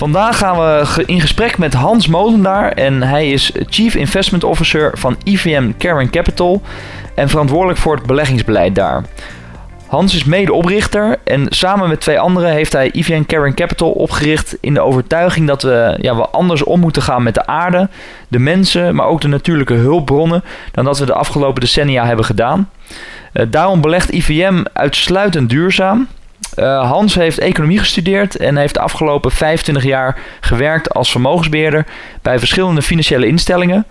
[0.00, 5.16] Vandaag gaan we in gesprek met Hans Molendaar en hij is Chief Investment Officer van
[5.24, 6.62] IVM Caring Capital
[7.14, 9.04] en verantwoordelijk voor het beleggingsbeleid daar.
[9.86, 14.74] Hans is medeoprichter en samen met twee anderen heeft hij IVM Caring Capital opgericht in
[14.74, 17.88] de overtuiging dat we, ja, we anders om moeten gaan met de aarde,
[18.28, 22.70] de mensen, maar ook de natuurlijke hulpbronnen dan dat we de afgelopen decennia hebben gedaan.
[23.32, 26.08] Uh, daarom belegt IVM uitsluitend duurzaam.
[26.58, 31.86] Uh, Hans heeft economie gestudeerd en heeft de afgelopen 25 jaar gewerkt als vermogensbeheerder
[32.22, 33.86] bij verschillende financiële instellingen.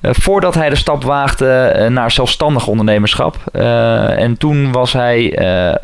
[0.00, 3.36] Uh, voordat hij de stap waagde uh, naar zelfstandig ondernemerschap.
[3.52, 5.38] en toen was hij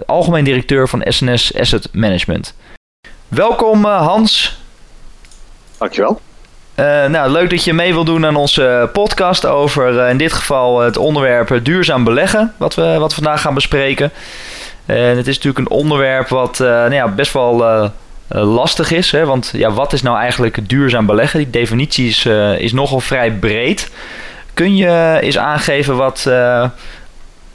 [0.07, 2.55] algemeen directeur van SNS Asset Management.
[3.29, 4.59] Welkom Hans.
[5.79, 6.21] Dankjewel.
[7.09, 10.97] nou, leuk dat je mee wil doen aan onze podcast over in dit geval het
[10.97, 14.13] onderwerp duurzaam beleggen, wat we, wat we vandaag gaan bespreken.
[14.89, 17.89] En het is natuurlijk een onderwerp wat uh, nou ja, best wel uh,
[18.29, 19.11] lastig is.
[19.11, 19.25] Hè?
[19.25, 21.39] Want ja, wat is nou eigenlijk duurzaam beleggen?
[21.39, 22.27] Die definitie is,
[22.59, 23.91] is nogal vrij breed.
[24.55, 26.23] Kun je eens aangeven wat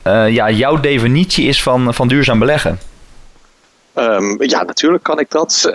[0.04, 2.80] ja, jouw definitie is van, van duurzaam beleggen?
[3.95, 5.72] Um, ja, natuurlijk kan ik dat.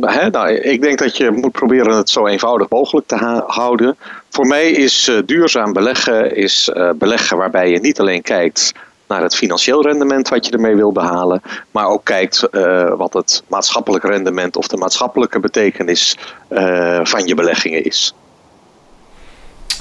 [0.00, 3.96] Hè, nou, ik denk dat je moet proberen het zo eenvoudig mogelijk te houden.
[4.30, 8.72] Voor mij is duurzaam beleggen is, beleggen waarbij je niet alleen kijkt
[9.08, 13.42] naar het financieel rendement wat je ermee wil behalen, maar ook kijkt uh, wat het
[13.48, 16.16] maatschappelijk rendement of de maatschappelijke betekenis
[16.50, 18.14] uh, van je beleggingen is.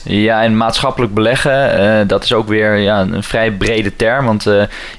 [0.05, 4.25] Ja, en maatschappelijk beleggen, uh, dat is ook weer ja, een vrij brede term.
[4.25, 4.43] Want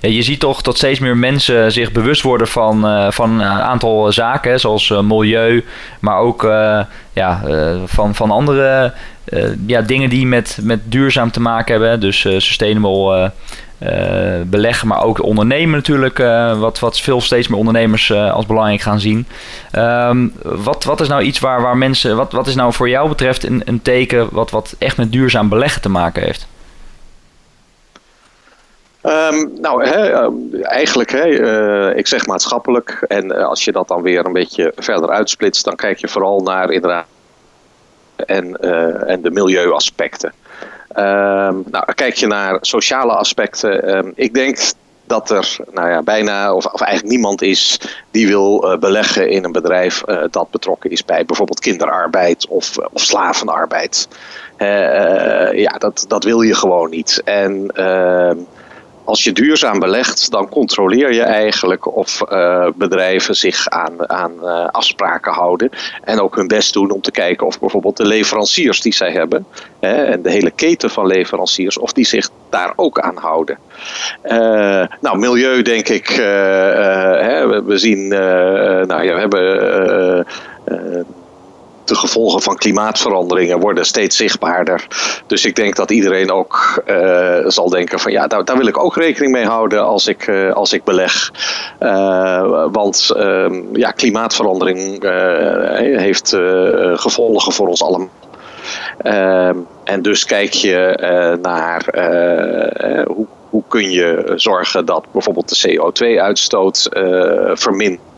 [0.01, 4.61] je ziet toch dat steeds meer mensen zich bewust worden van, van een aantal zaken,
[4.61, 5.65] zoals milieu,
[6.01, 6.43] maar ook
[7.13, 7.43] ja,
[7.85, 8.93] van, van andere
[9.67, 12.01] ja, dingen die met, met duurzaam te maken hebben.
[12.01, 13.33] Dus sustainable
[14.47, 18.81] beleggen, maar ook ondernemen natuurlijk, uh, wat, wat veel steeds meer ondernemers uh, als belangrijk
[18.81, 19.27] gaan zien.
[19.73, 23.09] Um, wat, wat is nou iets waar, waar mensen, wat, wat is nou voor jou
[23.09, 26.47] betreft een, een teken wat, wat echt met duurzaam beleggen te maken heeft?
[29.03, 30.29] Um, nou, hè,
[30.63, 33.05] eigenlijk, uh, ik zeg maatschappelijk.
[33.09, 36.71] En als je dat dan weer een beetje verder uitsplitst, dan kijk je vooral naar
[36.71, 37.07] inderdaad
[38.17, 38.61] en,
[39.07, 40.33] en de milieuaspecten.
[40.97, 43.97] Um, nou, kijk je naar sociale aspecten.
[43.97, 44.59] Um, ik denk
[45.07, 49.45] dat er nou ja, bijna of, of, eigenlijk niemand is die wil uh, beleggen in
[49.45, 54.09] een bedrijf uh, dat betrokken is bij bijvoorbeeld kinderarbeid of, of slavenarbeid.
[55.53, 57.23] Ja, dat, dat wil je gewoon niet.
[57.25, 58.37] En ehm,
[59.05, 64.67] als je duurzaam belegt, dan controleer je eigenlijk of uh, bedrijven zich aan, aan uh,
[64.67, 65.71] afspraken houden.
[66.03, 69.47] En ook hun best doen om te kijken of bijvoorbeeld de leveranciers die zij hebben.
[69.81, 73.59] Hè, en de hele keten van leveranciers, of die zich daar ook aan houden.
[74.25, 76.09] Uh, nou, milieu denk ik.
[76.09, 80.27] Hè, we, we, zien, nou ja, we hebben
[81.85, 84.87] de gevolgen van klimaatveranderingen worden steeds zichtbaarder.
[85.27, 88.79] Dus ik denk dat iedereen ook uh, zal denken van ja, daar, daar, wil ik
[88.79, 91.33] ook rekening mee houden als ik, uh, als ik beleg.
[91.81, 95.03] Uh, want ehm, ja, klimaatverandering
[95.99, 96.37] heeft
[96.95, 98.09] gevolgen voor ons allemaal.
[98.99, 100.99] Ehm, en dus kijk je
[101.43, 101.85] naar
[103.07, 106.89] hoe, hoe kun je zorgen dat bijvoorbeeld de CO2-uitstoot
[107.55, 108.13] vermindert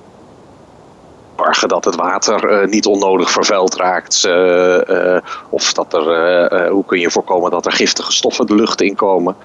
[1.36, 4.24] zorgen dat het water uh, niet onnodig vervuild raakt.
[4.26, 5.19] Uh,
[5.50, 9.36] of dat er, hoe kun je voorkomen dat er giftige stoffen de lucht inkomen.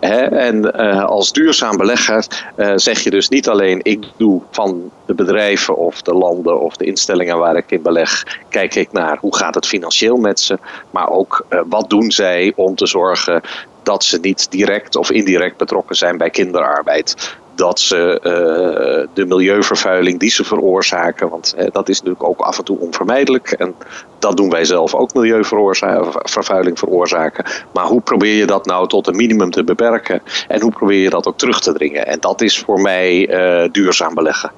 [0.00, 0.74] En
[1.06, 2.26] als duurzaam belegger
[2.74, 6.84] zeg je dus niet alleen ik doe van de bedrijven of de landen of de
[6.84, 10.58] instellingen waar ik in beleg, kijk ik naar hoe gaat het financieel met ze.
[10.90, 13.42] Maar ook wat doen zij om te zorgen
[13.82, 20.18] dat ze niet direct of indirect betrokken zijn bij kinderarbeid dat ze uh, de milieuvervuiling
[20.18, 23.50] die ze veroorzaken, want uh, dat is natuurlijk ook af en toe onvermijdelijk.
[23.50, 23.74] En
[24.18, 27.44] dat doen wij zelf ook, milieuvervuiling veroorzaken.
[27.72, 30.22] Maar hoe probeer je dat nou tot een minimum te beperken?
[30.48, 32.06] En hoe probeer je dat ook terug te dringen?
[32.06, 34.50] En dat is voor mij uh, duurzaam beleggen.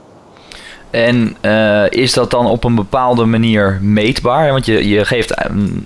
[0.90, 4.52] En uh, is dat dan op een bepaalde manier meetbaar?
[4.52, 5.34] Want je, je geeft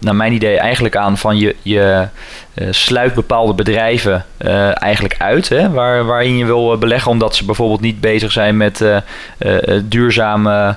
[0.01, 2.09] naar mijn idee eigenlijk aan van je, je
[2.55, 4.25] uh, sluit bepaalde bedrijven
[4.75, 5.49] eigenlijk uit.
[5.49, 8.85] Hè, waar, waarin je wil beleggen omdat ze bijvoorbeeld niet bezig zijn met
[9.83, 10.77] duurzame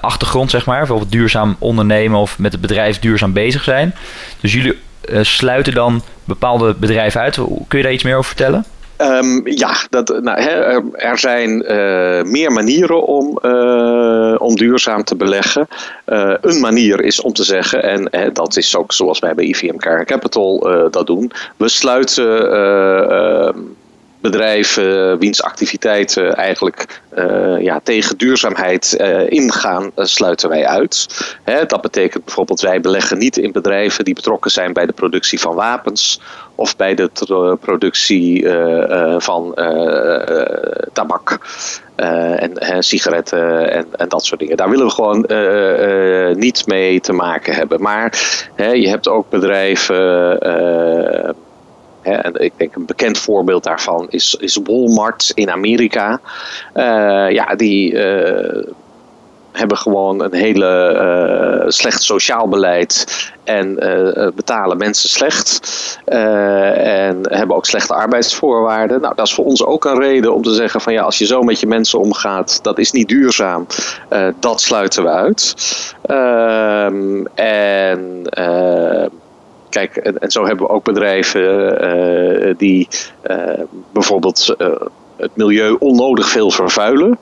[0.00, 0.78] achtergrond, zeg maar.
[0.78, 3.94] Bijvoorbeeld duurzaam ondernemen of met het bedrijf duurzaam bezig zijn.
[4.40, 4.78] Dus jullie
[5.20, 7.34] sluiten dan bepaalde bedrijven uit.
[7.68, 8.64] Kun je daar iets meer over vertellen?
[9.00, 10.38] Um, ja, dat, nou,
[10.92, 15.68] er zijn uh, meer manieren om, uh, om duurzaam te beleggen.
[16.06, 19.76] Uh, een manier is om te zeggen, en dat is ook zoals wij bij IVM
[19.76, 20.58] Car Capital
[20.90, 22.50] dat doen, we sluiten
[24.20, 31.06] bedrijven wiens activiteiten eigenlijk uh, ja, tegen duurzaamheid uh, ingaan, uh, sluiten wij uit.
[31.42, 35.40] Hè, dat betekent bijvoorbeeld wij beleggen niet in bedrijven die betrokken zijn bij de productie
[35.40, 36.20] van wapens
[36.54, 37.10] of bij de
[37.60, 38.48] productie
[39.18, 39.54] van
[40.92, 41.38] tabak.
[41.96, 44.56] en, sigaretten en, en, dat soort dingen.
[44.56, 45.26] Daar willen we gewoon
[46.38, 47.82] niet mee te maken hebben.
[47.82, 48.12] Maar
[48.56, 50.38] je hebt ook bedrijven
[52.10, 56.20] en ik denk een bekend voorbeeld daarvan is, is Walmart in Amerika.
[56.74, 58.64] Uh, ja, die uh,
[59.52, 63.06] hebben gewoon een hele uh, slecht sociaal beleid
[63.44, 63.74] en
[64.34, 65.60] betalen mensen slecht.
[66.04, 69.00] en hebben ook slechte arbeidsvoorwaarden.
[69.00, 71.26] Nou, dat is voor ons ook een reden om te zeggen van ja, als je
[71.26, 73.66] zo met je mensen omgaat, dat is niet duurzaam.
[74.40, 75.54] dat sluiten we uit.
[76.02, 78.22] Ehm, en
[79.70, 81.40] Kijk, en, en, zo hebben we ook bedrijven
[82.48, 82.88] uh, die
[83.30, 83.60] uh,
[83.92, 84.68] bijvoorbeeld uh,
[85.16, 87.18] het milieu onnodig veel vervuilen.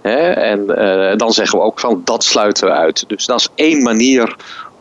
[0.00, 0.30] Hè?
[0.30, 0.66] En
[1.16, 3.04] dan zeggen we ook van dat sluiten we uit.
[3.08, 4.36] Dus dat is één manier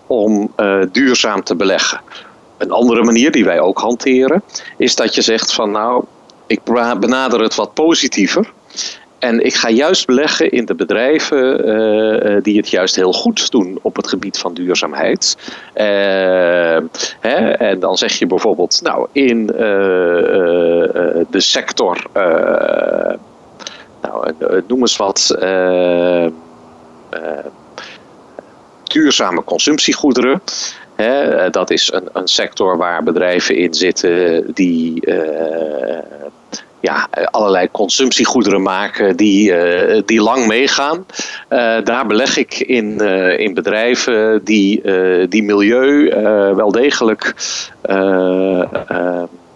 [0.08, 0.54] om
[0.92, 2.02] duurzaam te beleggen.
[2.58, 4.44] Een andere manier die wij ook hanteren,
[4.78, 6.04] is dat je zegt van nou,
[6.48, 6.64] ik
[7.00, 8.52] benader het wat positiever.
[9.22, 13.80] En ik ga juist beleggen in de bedrijven uh, die het juist heel goed doen
[13.82, 15.38] op het gebied van duurzaamheid.
[15.76, 16.78] Uh,
[17.20, 22.06] hè, en dan zeg je bijvoorbeeld, nou, in de sector,
[24.02, 24.34] nou,
[24.68, 25.38] noem eens wat,
[28.84, 30.42] duurzame consumptiegoederen.
[30.96, 35.02] Hè, dat is een, een sector waar bedrijven in zitten die
[36.82, 41.06] ja, allerlei consumptiegoederen maken die, uh, die lang meegaan.
[41.50, 44.82] Uh, daar beleg ik in, uh, in bedrijven die,
[45.28, 46.10] die milieu
[46.56, 47.36] wel degelijk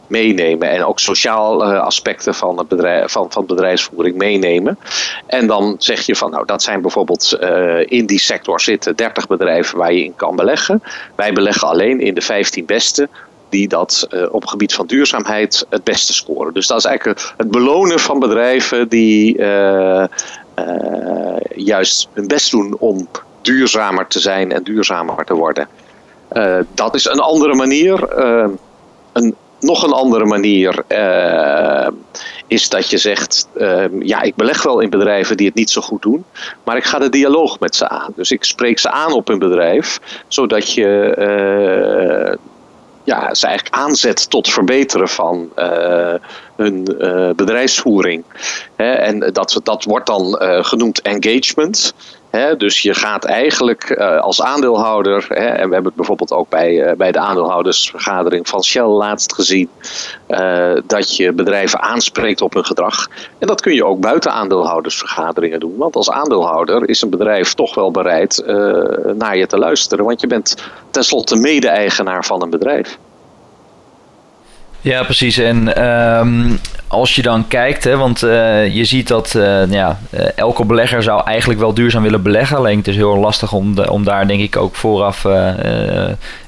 [0.07, 0.69] meenemen.
[0.69, 4.77] En ook sociaal aspecten van, het bedrijf, van, van bedrijfsvoering meenemen.
[5.27, 7.37] En dan zeg je van nou dat zijn bijvoorbeeld
[7.85, 10.83] in die sector zitten 30 bedrijven waar je in kan beleggen.
[11.15, 13.09] Wij beleggen alleen in de 15 beste
[13.55, 16.53] die dat uh, op het gebied van duurzaamheid het beste scoren.
[16.53, 20.03] Dus dat is eigenlijk het belonen van bedrijven die uh,
[20.59, 23.07] uh, juist hun best doen om
[23.41, 25.67] duurzamer te zijn en duurzamer te worden.
[26.73, 28.17] dat is een andere manier.
[29.13, 30.83] een, nog een andere manier
[32.47, 33.47] is dat je zegt:
[33.99, 36.25] ja, ik beleg wel in bedrijven die het niet zo goed doen,
[36.63, 38.13] maar ik ga de dialoog met ze aan.
[38.15, 41.13] Dus ik spreek ze aan op hun bedrijf, zodat je
[43.05, 46.13] ja, ze eigenlijk aanzet tot verbeteren van uh,
[46.55, 48.23] hun uh, bedrijfsvoering.
[48.75, 51.93] en dat, dat wordt dan uh, genoemd engagement
[52.57, 56.91] dus je gaat eigenlijk uh, als aandeelhouder, en we hebben het bijvoorbeeld ook bij, uh,
[56.91, 59.69] bij de aandeelhoudersvergadering van Shell laatst gezien,
[60.27, 63.07] uh, dat je bedrijven aanspreekt op hun gedrag.
[63.37, 67.75] En dat kun je ook buiten aandeelhoudersvergaderingen doen, want als aandeelhouder is een bedrijf toch
[67.75, 68.43] wel bereid
[69.17, 70.55] naar je te luisteren, want je bent
[70.91, 72.97] tenslotte mede-eigenaar van een bedrijf.
[74.85, 75.37] Ja, precies.
[75.37, 75.85] En
[76.19, 80.65] um, als je dan kijkt, hè, want uh, je ziet dat uh, ja, uh, elke
[80.65, 82.57] belegger zou eigenlijk wel duurzaam willen beleggen.
[82.57, 85.23] Alleen het is heel lastig om, de, om daar denk ik ook vooraf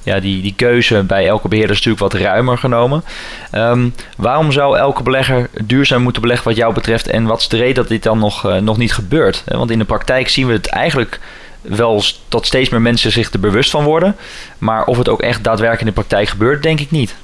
[0.03, 3.03] ja, die, die keuze bij elke beheerder natuurlijk wat ruimer genomen.
[3.51, 7.07] Um, waarom zou elke belegger duurzaam moeten beleggen wat jou betreft?
[7.07, 9.43] En wat is de reden dat dit dan nog, nog niet gebeurt?
[9.45, 11.19] Want in de praktijk zien we het eigenlijk
[11.61, 14.15] wel dat steeds meer mensen zich er bewust van worden.
[14.57, 17.15] Maar of het ook echt daadwerkelijk in de praktijk gebeurt, denk ik niet.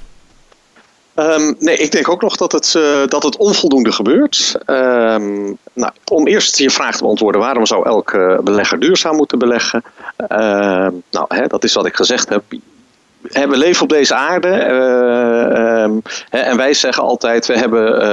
[1.16, 4.56] Um, nee, ik denk ook nog dat het, uh, dat het onvoldoende gebeurt.
[4.66, 9.84] Um, nou, om eerst je vraag te beantwoorden, waarom zou elke belegger duurzaam moeten beleggen?
[10.18, 12.44] Uh, nou, hè, dat is wat ik gezegd heb.
[13.22, 14.66] We leven op deze aarde
[15.84, 18.04] um, en wij zeggen altijd: we hebben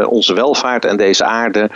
[0.00, 1.70] uh, onze welvaart en deze aarde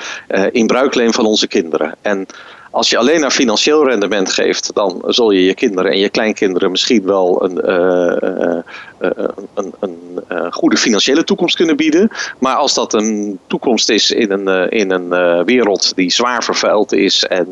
[0.50, 1.94] in bruikleen van onze kinderen.
[2.02, 2.26] En
[2.74, 6.70] als je alleen naar financieel rendement geeft, dan zul je je kinderen en je kleinkinderen
[6.70, 8.60] misschien wel een, uh,
[9.00, 12.10] uh, een, een goede financiële toekomst kunnen bieden.
[12.38, 17.24] Maar als dat een toekomst is in een, in een wereld die zwaar vervuild is
[17.24, 17.46] en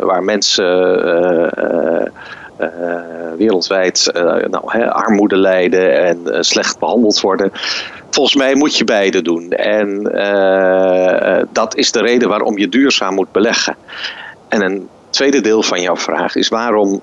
[0.00, 0.64] waar mensen.
[3.36, 4.10] wereldwijd
[4.50, 7.52] nou, armoede lijden en slecht behandeld worden.
[8.10, 9.50] Volgens mij moet je beide doen.
[9.50, 10.02] En
[11.52, 13.76] dat is de reden waarom je duurzaam moet beleggen.
[14.52, 17.02] En een tweede deel van jouw vraag is waarom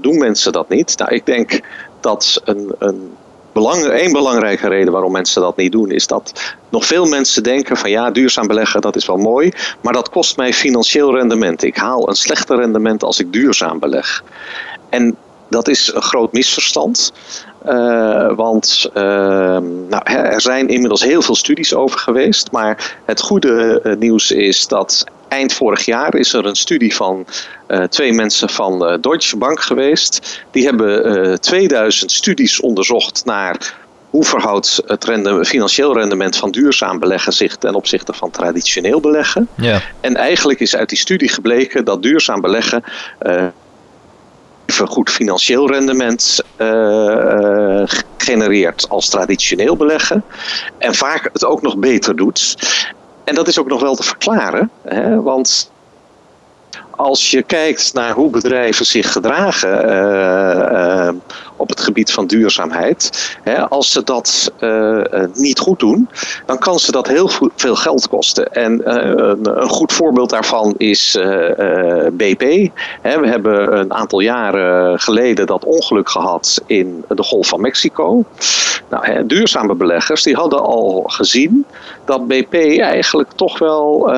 [0.00, 0.98] doen mensen dat niet?
[0.98, 1.60] Nou, ik denk
[2.00, 3.12] dat een, een
[3.52, 7.76] belang, één belangrijke reden waarom mensen dat niet doen, is dat nog veel mensen denken
[7.76, 11.62] van ja, duurzaam beleggen, dat is wel mooi, maar dat kost mij financieel rendement.
[11.62, 14.24] Ik haal een slechter rendement als ik duurzaam beleg.
[14.88, 15.16] En
[15.54, 17.12] dat is een groot misverstand.
[17.66, 19.02] Uh, want uh,
[19.88, 22.50] nou, er zijn inmiddels heel veel studies over geweest.
[22.50, 27.26] Maar het goede uh, nieuws is dat eind vorig jaar is er een studie van
[27.88, 30.40] twee mensen van Deutsche Bank geweest.
[30.50, 33.74] Die hebben 2000 studies onderzocht naar
[34.10, 39.48] hoe verhoudt het rende, financieel rendement van duurzaam beleggen zich ten opzichte van traditioneel beleggen.
[39.54, 39.80] Ja.
[40.00, 42.84] En eigenlijk is uit die studie gebleken dat duurzaam beleggen
[44.66, 47.82] even goed financieel rendement uh,
[48.16, 50.24] genereert als traditioneel beleggen.
[50.78, 52.56] En vaak het ook nog beter doet.
[53.24, 55.72] En dat is ook nog wel te verklaren, hè, want
[56.90, 61.08] als je kijkt naar hoe bedrijven zich gedragen uh,
[61.56, 65.02] op het gebied van duurzaamheid, hè, als ze dat uh,
[65.34, 66.08] niet goed doen,
[66.46, 68.52] dan kan ze dat heel veel geld kosten.
[68.52, 71.18] En een, een, goed voorbeeld daarvan is
[72.12, 72.70] BP.
[73.00, 78.24] Hè, we hebben een aantal jaren geleden dat ongeluk gehad in de Golf van Mexico.
[78.88, 81.66] Nou, hè, duurzame beleggers die hadden al gezien
[82.04, 84.08] dat BP eigenlijk toch wel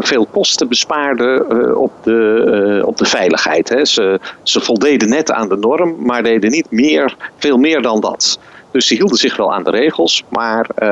[0.00, 1.44] veel kosten bespaarde
[1.76, 3.68] op, de, op de veiligheid.
[3.68, 3.84] Hè.
[3.84, 8.38] Ze, ze voldeden net aan de norm, maar deden niet meer, veel meer dan dat.
[8.72, 10.88] Dus ze hielden zich wel aan de regels, maar uh,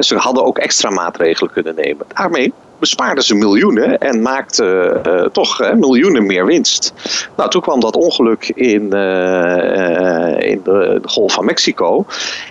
[0.00, 2.06] ze hadden ook extra maatregelen kunnen nemen.
[2.14, 6.92] Daarmee bespaarden ze miljoenen en maakten toch miljoenen meer winst.
[7.36, 12.04] Nou, toen kwam dat ongeluk in, in de, de, Golf van Mexico.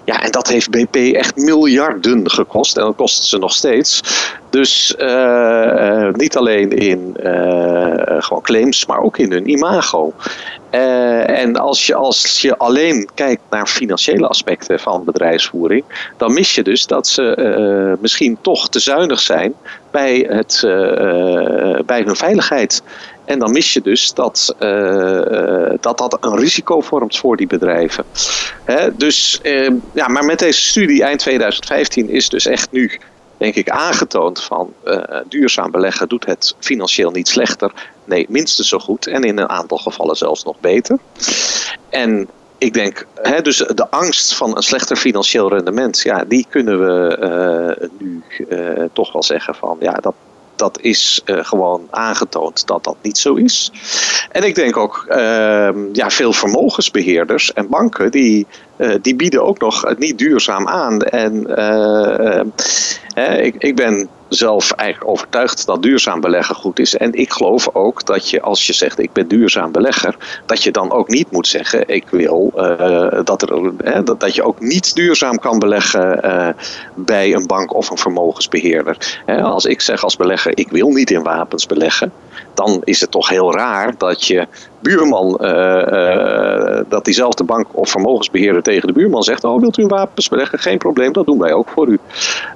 [0.06, 2.78] Ja, en dat heeft BP echt miljarden gekost.
[2.78, 4.02] En dat kost ze nog steeds.
[4.50, 4.96] Dus
[6.12, 7.18] niet alleen in
[8.20, 10.14] gewoon claims, maar ook in hun imago.
[11.26, 15.84] En als je, als je alleen kijkt naar financiële aspecten van bedrijfsvoering,
[16.18, 19.54] dan mis je dus dat ze misschien toch te zuinig zijn
[19.92, 20.60] bij, het,
[21.86, 22.82] bij hun veiligheid.
[23.26, 24.56] En dan mis je dus dat,
[25.80, 28.04] dat dat een risico vormt voor die bedrijven.
[28.64, 29.40] Hè, dus,
[29.94, 33.00] ja, maar met deze studie eind 2015 is dus echt nu,
[33.38, 34.74] denk ik, aangetoond van
[35.28, 37.72] duurzaam beleggen doet het financieel niet slechter.
[38.06, 41.00] Nee, minstens zo goed en in een aantal gevallen zelfs nog beter.
[41.90, 46.80] En ik denk, hè, dus de angst van een slechter financieel rendement, ja, die kunnen
[46.80, 47.18] we
[47.80, 50.14] uh, nu uh, toch wel zeggen van ja, dat,
[50.56, 53.72] dat is gewoon aangetoond dat dat niet zo is.
[54.32, 58.48] En ik denk ook, ehm, ja, veel vermogensbeheerders en banken die,
[59.02, 61.02] die bieden ook nog het niet duurzaam aan.
[61.02, 61.48] En
[63.24, 66.96] ik, ik ben zelf eigenlijk overtuigd dat duurzaam beleggen goed is.
[66.96, 70.72] En ik geloof ook dat je als je zegt ik ben duurzaam belegger, dat je
[70.72, 74.96] dan ook niet moet zeggen ik wil uh, dat, er, dat, dat je ook niet
[74.96, 76.50] duurzaam kan beleggen uh,
[76.96, 79.24] bij een bank of een vermogensbeheerder.
[79.26, 82.12] Als ik zeg als belegger ik wil niet in wapens beleggen,
[82.56, 84.48] dan is het toch heel raar dat je
[84.80, 89.90] buurman, uh, dat diezelfde bank of vermogensbeheerder tegen de buurman zegt: Oh, wilt u een
[89.90, 90.60] wapens beleggen?
[90.60, 92.00] Geen probleem, dat doen wij ook voor u.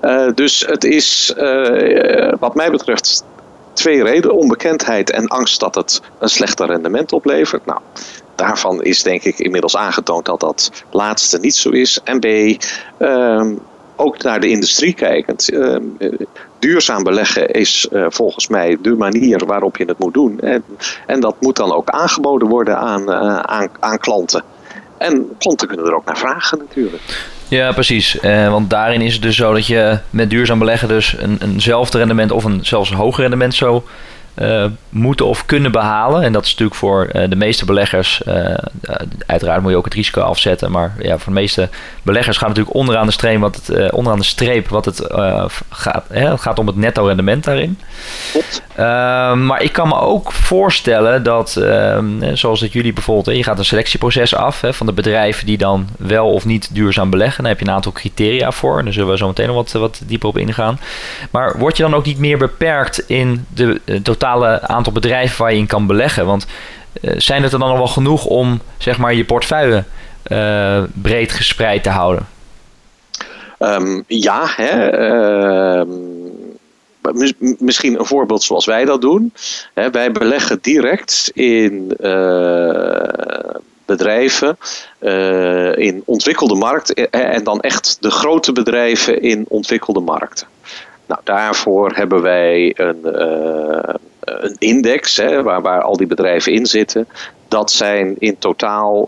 [0.01, 1.33] Uh, dus het is,
[2.39, 3.23] wat mij betreft,
[3.73, 7.65] twee redenen: onbekendheid en angst dat het een slechter rendement oplevert.
[7.65, 7.79] Nou,
[8.35, 11.99] daarvan is denk ik inmiddels aangetoond dat dat laatste niet zo is.
[12.03, 12.25] En B,
[12.97, 13.53] ehm,
[13.99, 15.49] ook naar de industrie kijkend.
[15.49, 15.83] Ehm,
[16.59, 20.39] duurzaam beleggen is uh, volgens mij de manier waarop je het moet doen.
[20.39, 20.63] En,
[21.05, 24.43] en dat moet dan ook aangeboden worden aan, uh, aan, aan klanten.
[24.97, 27.03] En klanten kunnen er ook naar vragen natuurlijk.
[27.47, 28.17] Ja, precies.
[28.21, 31.97] Uh, want daarin is het dus zo dat je met duurzaam beleggen dus een, eenzelfde
[31.97, 33.83] rendement of een zelfs hoger rendement zo
[34.41, 36.23] uh, moeten of kunnen behalen.
[36.23, 38.53] En dat is natuurlijk voor uh, de meeste beleggers, uh,
[39.25, 41.69] uiteraard moet je ook het risico afzetten, maar ja, voor de meeste
[42.03, 45.07] beleggers gaat natuurlijk onderaan de streep wat het, onderaan de streep wat het
[45.69, 46.05] gaat.
[46.09, 47.79] Hè, het gaat om het netto rendement daarin.
[49.45, 51.49] Maar ik kan me ook voorstellen dat,
[52.33, 55.87] zoals dat jullie bijvoorbeeld, je gaat een selectieproces af hè, van de bedrijven die dan
[55.97, 57.43] wel of niet duurzaam beleggen.
[57.43, 58.77] Daar heb je een aantal criteria voor.
[58.77, 60.79] En daar zullen we zo meteen nog wat, wat dieper op ingaan.
[61.31, 64.28] Maar word je dan ook niet meer beperkt in de totale
[64.67, 66.25] aantal bedrijven waar je in kan beleggen?
[66.25, 66.45] Want
[67.01, 69.83] uh, zijn het er dan nog wel genoeg om zeg maar, je portefeuille
[70.27, 72.27] uh, breed gespreid te houden?
[73.59, 74.99] Um, ja, hè,
[75.79, 75.85] uh,
[77.57, 79.33] misschien een voorbeeld zoals wij dat doen.
[79.73, 83.55] Hè, wij beleggen direct in eh,
[83.85, 84.57] bedrijven
[85.75, 90.47] in ontwikkelde markten en dan echt de grote bedrijven in ontwikkelde markten.
[91.05, 92.97] Nou, daarvoor hebben wij een,
[94.43, 97.07] een index hè, waar, waar al die bedrijven in zitten.
[97.47, 99.01] Dat zijn in totaal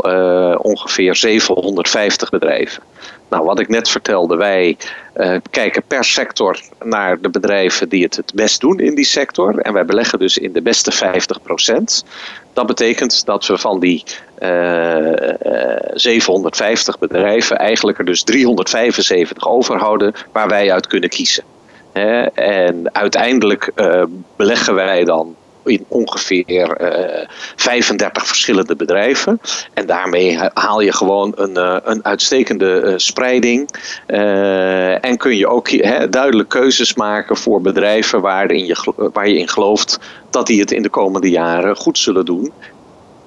[0.56, 2.84] ongeveer 750 bedrijven.
[3.32, 4.78] Nou, wat ik net vertelde, wij
[5.16, 9.58] uh, kijken per sector naar de bedrijven die het het best doen in die sector.
[9.58, 12.08] En wij beleggen dus in de beste 50%.
[12.54, 14.04] Dat betekent dat we van die
[14.40, 21.44] uh, eh, 750 bedrijven eigenlijk er dus 375 overhouden waar wij uit kunnen kiezen.
[22.34, 24.04] En uiteindelijk uh,
[24.36, 29.42] beleggen wij dan in ongeveer uh, eh, 35 verschillende bedrijven.
[29.74, 33.70] En daarmee haal je gewoon een, uh, een uitstekende spreiding.
[35.02, 39.50] en kun je ook he, duidelijk keuzes maken voor bedrijven waarin je, waar je in
[39.50, 42.52] gelooft dat die het in de komende jaren goed zullen doen.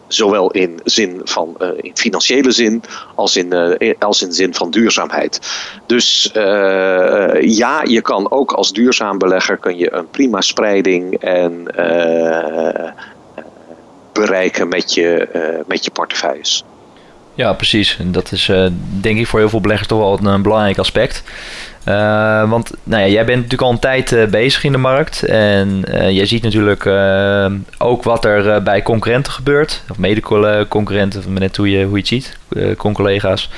[0.09, 2.83] Zowel in zin van uh, in financiële zin
[3.15, 5.41] als in, uh, als in zin van duurzaamheid.
[5.87, 11.65] Dus uh, ja, je kan ook als duurzaam belegger kun je een prima spreiding en
[14.13, 15.29] bereiken met je,
[15.67, 16.65] met je portefeuilles.
[17.35, 17.97] Ja, precies.
[17.99, 18.51] En dat is
[19.01, 21.23] denk ik voor heel veel beleggers toch wel een, een belangrijk aspect.
[21.89, 25.23] Uh, want nou ja, jij bent natuurlijk al een tijd uh, bezig in de markt.
[25.23, 26.87] En uh, jij ziet natuurlijk
[27.79, 29.83] ook wat er bij concurrenten gebeurt.
[29.91, 32.37] Of mede-concurrenten, of net hoe je, hoe je het ziet,
[32.77, 33.51] con-collega's.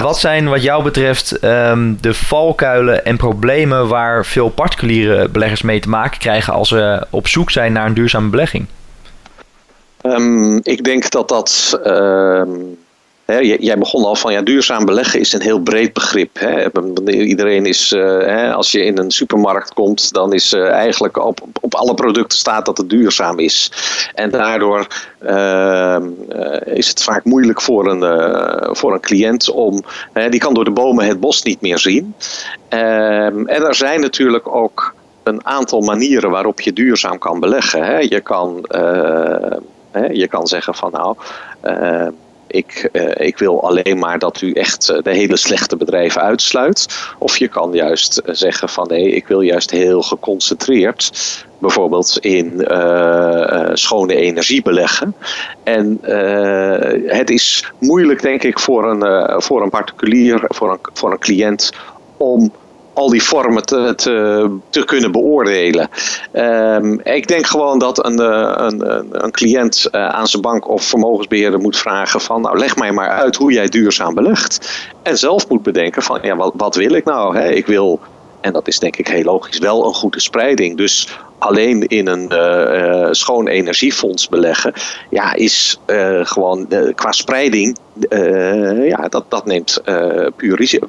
[0.00, 5.80] wat zijn wat jou betreft um, de valkuilen en problemen waar veel particuliere beleggers mee
[5.80, 8.66] te maken krijgen als ze op zoek zijn naar een duurzame belegging?
[10.02, 11.80] Um, ik denk dat dat
[13.26, 16.38] jij begon al van ja, duurzaam beleggen is een heel breed begrip.
[17.06, 21.74] Iedereen is, uh, als je in een supermarkt komt, dan is uh, eigenlijk op, op
[21.74, 23.72] alle producten staat dat het duurzaam is.
[24.14, 24.86] En daardoor
[25.18, 29.84] ehm, eh, is het vaak moeilijk voor een, voor een cliënt om,
[30.30, 32.14] die kan door de bomen het bos niet meer zien.
[32.68, 38.08] Ehm, en er zijn natuurlijk ook een aantal manieren waarop je duurzaam kan beleggen.
[38.08, 38.66] Je kan,
[40.12, 41.16] je kan zeggen van nou
[41.60, 42.10] ehm,
[42.54, 46.86] ik, uh, ik wil alleen maar dat u echt eh, de hele slechte bedrijven uitsluit.
[47.18, 51.12] Of je kan juist eh, zeggen van nee, ik wil juist heel geconcentreerd
[51.58, 52.66] bijvoorbeeld in
[53.72, 55.14] schone energie beleggen.
[55.62, 55.98] En
[57.06, 61.72] het is moeilijk, denk ik, voor een, voor een particulier, voor een, voor een cliënt
[62.16, 62.52] om
[62.94, 63.92] al die vormen te,
[64.70, 65.88] te, kunnen beoordelen.
[66.32, 70.84] Um, ik denk gewoon dat een, eh, een, een cliënt uh, aan zijn bank of
[70.84, 74.82] vermogensbeheerder moet vragen van nou leg mij maar uit hoe jij duurzaam belegt.
[75.02, 77.36] En zelf moet bedenken van ja wat, wat wil ik nou?
[77.36, 77.50] Hè?
[77.50, 78.00] Ik wil,
[78.40, 80.76] en dat is denk ik heel logisch, wel een goede spreiding.
[80.76, 84.72] Dus alleen in een uh, schoon energiefonds beleggen,
[85.10, 85.80] ja, is
[86.22, 87.78] gewoon qua spreiding,
[88.88, 89.82] ja, dat, dat neemt
[90.36, 90.88] puur risico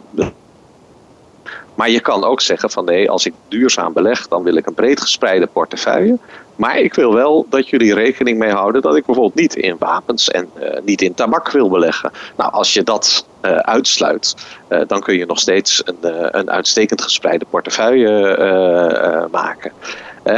[1.76, 4.74] maar je kan ook zeggen van nee, als ik duurzaam beleg, dan wil ik een
[4.74, 6.18] breed gespreide portefeuille.
[6.56, 10.30] Maar ik wil wel dat jullie rekening mee houden dat ik bijvoorbeeld niet in wapens
[10.30, 12.12] en uh, niet in tabak wil beleggen.
[12.38, 14.36] Nou, als je dat uh, uitsluit,
[14.70, 15.98] uh, dan kun je nog steeds een,
[16.38, 19.72] een uitstekend gespreide portefeuille maken.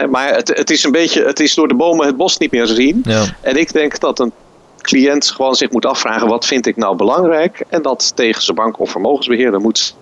[0.10, 2.68] maar het, het, is een beetje, het is door de bomen het bos niet meer
[2.68, 3.02] zien.
[3.04, 3.24] Ja.
[3.42, 4.32] En ik denk dat een
[4.82, 7.64] cliënt gewoon zich moet afvragen: wat vind ik nou belangrijk?
[7.70, 9.96] En dat tegen zijn bank of vermogensbeheerder moet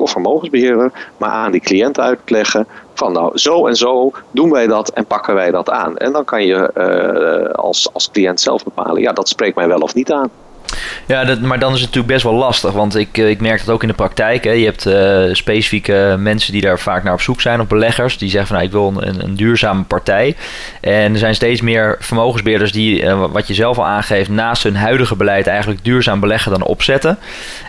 [0.00, 4.88] of vermogensbeheerder, maar aan die cliënt uitleggen van nou zo en zo doen wij dat
[4.88, 5.96] en pakken wij dat aan.
[5.96, 9.80] En dan kan je uh, als, als cliënt zelf bepalen, ja dat spreekt mij wel
[9.80, 10.30] of niet aan.
[11.06, 12.72] Ja, dat, maar dan is het natuurlijk best wel lastig.
[12.72, 14.44] Want ik, eh, ik merk dat ook in de praktijk.
[14.44, 14.50] Hè.
[14.50, 18.18] Je hebt uh, specifieke mensen die daar vaak naar op zoek zijn, of beleggers.
[18.18, 20.36] Die zeggen van nou, ik wil een, een duurzame partij.
[20.80, 24.76] En er zijn steeds meer vermogensbeheerders die, uh, wat je zelf al aangeeft, naast hun
[24.76, 27.18] huidige beleid eigenlijk duurzaam beleggen dan opzetten.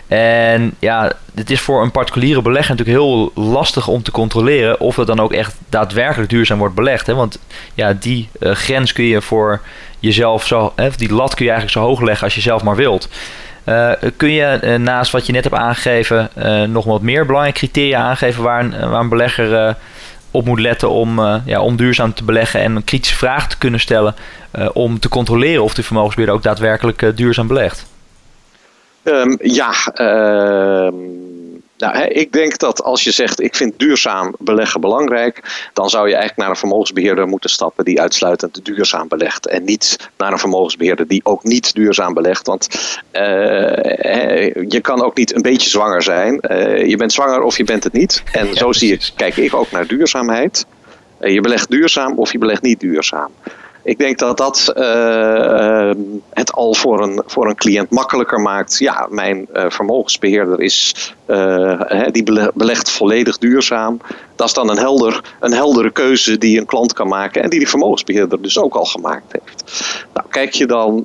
[0.06, 4.96] En ja, het is voor een particuliere belegger natuurlijk heel lastig om te controleren of
[4.96, 7.06] het dan ook echt daadwerkelijk duurzaam wordt belegd.
[7.06, 7.14] Hè?
[7.14, 7.38] Want
[7.74, 9.60] ja, die grens kun je voor
[9.98, 12.76] jezelf zo, hè, die lat kun je eigenlijk zo hoog leggen als je zelf maar
[12.76, 13.08] wilt.
[13.68, 17.58] Uh, kun je uh, naast wat je net hebt aangegeven uh, nog wat meer belangrijke
[17.58, 19.76] criteria aangeven waar een, waar een belegger
[20.30, 23.80] op moet letten om, ja, om duurzaam te beleggen en een kritische vraag te kunnen
[23.80, 24.14] stellen
[24.72, 27.86] om te controleren of de vermogensbeheerder ook daadwerkelijk duurzaam belegt?
[29.02, 30.94] Um, ja, ehm,
[31.78, 36.14] nou, ik denk dat als je zegt ik vind duurzaam beleggen belangrijk, dan zou je
[36.14, 39.46] eigenlijk naar een vermogensbeheerder moeten stappen die uitsluitend duurzaam belegt.
[39.46, 42.46] En niet naar een vermogensbeheerder die ook niet duurzaam belegt.
[42.46, 42.68] Want
[43.12, 43.22] uh,
[44.68, 46.40] je kan ook niet een beetje zwanger zijn.
[46.50, 48.22] Uh, je bent zwanger of je bent het niet.
[48.32, 50.66] En zo zie ik, kijk ik ook naar duurzaamheid.
[51.20, 53.30] Uh, je belegt duurzaam of je belegt niet duurzaam.
[53.86, 55.90] Ik denk dat dat uh,
[56.30, 58.78] het al voor een, voor een cliënt makkelijker maakt.
[58.78, 60.94] Ja, mijn uh, vermogensbeheerder is,
[62.10, 64.00] die belegt volledig duurzaam.
[64.36, 67.58] Dat is dan een, helder, een heldere keuze die een klant kan maken en die
[67.58, 69.64] die vermogensbeheerder dus ook al gemaakt heeft.
[70.14, 71.04] Nou, kijk je dan,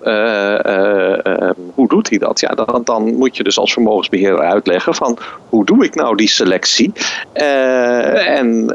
[1.73, 2.39] hoe doet hij dat?
[2.39, 5.17] Ja, dan, dan moet je dus als vermogensbeheerder uitleggen van
[5.49, 6.91] hoe doe ik nou die selectie?
[7.33, 8.65] en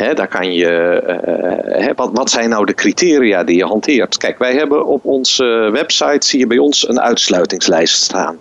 [0.00, 1.02] daar kan je,
[1.80, 4.16] uh, wat, wat zijn nou de criteria die je hanteert?
[4.16, 8.38] Kijk, wij hebben op onze website, zie je bij ons een uitsluitingslijst staan.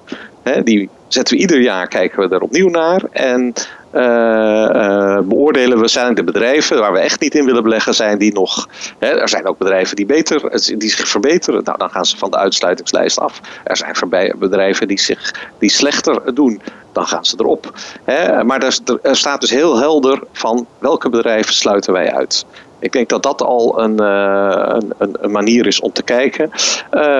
[0.63, 3.01] die zetten we ieder jaar, kijken we er opnieuw naar.
[3.11, 3.53] En
[3.93, 8.33] uh, beoordelen we zijn de bedrijven waar we echt niet in willen beleggen, zijn die
[8.33, 8.67] nog.
[8.99, 11.63] Hè, er zijn ook bedrijven die, beter, die zich verbeteren.
[11.63, 13.41] Nou, dan gaan ze van de uitsluitingslijst af.
[13.63, 16.61] Er zijn bedrijven die zich die slechter doen.
[16.91, 17.73] Dan gaan ze erop.
[18.03, 18.63] Hè, maar
[19.01, 22.45] er, staat dus heel helder van welke bedrijven sluiten wij uit.
[22.79, 26.51] Ik denk dat dat al een, een, een, manier is om te kijken.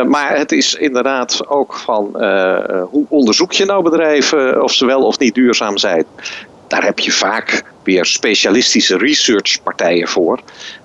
[0.07, 2.09] maar het is inderdaad ook van
[2.89, 6.05] hoe onderzoek je nou bedrijven of ze wel of niet duurzaam zijn
[6.69, 10.39] daar heb je vaak weer specialistische researchpartijen voor.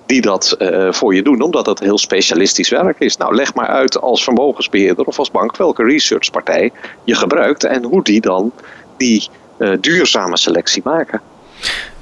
[0.05, 3.17] Die dat uh, voor je doen, omdat het heel specialistisch werk is.
[3.17, 6.71] Nou, leg maar uit als vermogensbeheerder of als bank welke researchpartij
[7.03, 8.51] je gebruikt en hoe die dan
[8.97, 11.21] die uh, duurzame selectie maken.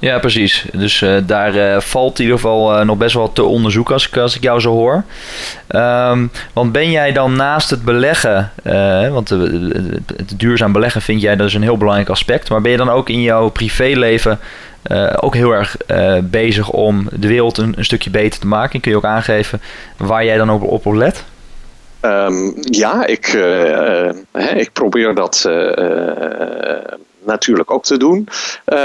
[0.04, 0.64] Ja, precies.
[0.72, 4.06] Dus uh, daar uh, valt in ieder geval uh, nog best wel te onderzoeken als
[4.06, 5.04] ik, als ik jou zo hoor.
[5.68, 8.52] Um, want ben jij dan naast het beleggen,
[9.12, 12.76] want het duurzaam beleggen vind jij dat is een heel belangrijk aspect, maar ben je
[12.76, 14.38] dan ook in jouw privéleven
[15.20, 15.76] ook heel erg
[16.22, 18.74] bezig om de wereld een, stukje beter te maken?
[18.74, 19.60] En kun je ook aangeven
[19.96, 21.24] waar jij dan op, op let?
[22.02, 23.26] Um, ja, ik,
[24.54, 25.48] ik probeer dat
[27.24, 28.28] natuurlijk ook te doen.
[28.66, 28.78] Uh,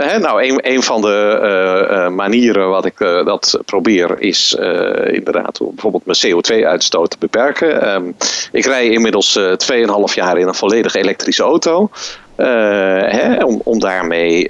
[0.00, 4.56] hè, nou, een, van de uh, uh, manieren wat ik dat probeer is
[5.04, 7.94] inderdaad bijvoorbeeld mijn CO2-uitstoot te beperken.
[7.94, 8.16] Um,
[8.52, 11.90] ik rij inmiddels 2,5 jaar in een volledig elektrische auto.
[12.36, 14.48] Hè, om, om daarmee